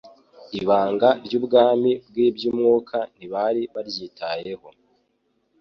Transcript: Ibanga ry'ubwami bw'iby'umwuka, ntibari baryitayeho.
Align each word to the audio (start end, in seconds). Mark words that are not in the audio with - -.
Ibanga 0.59 1.09
ry'ubwami 1.25 1.91
bw'iby'umwuka, 2.07 2.97
ntibari 3.15 3.61
baryitayeho. 3.73 4.67